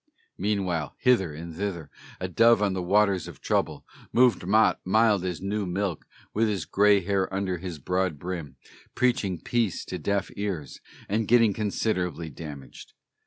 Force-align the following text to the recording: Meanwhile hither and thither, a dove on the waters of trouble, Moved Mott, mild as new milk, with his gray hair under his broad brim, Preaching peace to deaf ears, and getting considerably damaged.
Meanwhile 0.39 0.95
hither 0.97 1.31
and 1.31 1.55
thither, 1.55 1.91
a 2.19 2.27
dove 2.27 2.63
on 2.63 2.73
the 2.73 2.81
waters 2.81 3.27
of 3.27 3.39
trouble, 3.39 3.85
Moved 4.11 4.47
Mott, 4.47 4.79
mild 4.83 5.23
as 5.23 5.41
new 5.41 5.67
milk, 5.67 6.05
with 6.33 6.47
his 6.47 6.65
gray 6.65 7.01
hair 7.01 7.31
under 7.31 7.59
his 7.59 7.77
broad 7.77 8.17
brim, 8.17 8.55
Preaching 8.95 9.39
peace 9.39 9.85
to 9.85 9.99
deaf 9.99 10.31
ears, 10.35 10.79
and 11.07 11.27
getting 11.27 11.53
considerably 11.53 12.31
damaged. 12.31 12.93